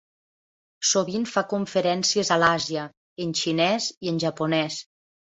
Sovint 0.91 1.25
fa 1.33 1.41
conferències 1.51 2.31
a 2.35 2.37
l'Àsia, 2.43 2.85
en 3.25 3.35
xinès 3.41 3.91
i 4.07 4.11
en 4.13 4.17
japonès. 4.25 4.79